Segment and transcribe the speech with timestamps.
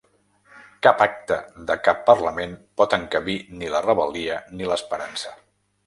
[0.87, 5.41] Cap acta de cap parlament pot encabir ni la rebel·lia ni l’esperança.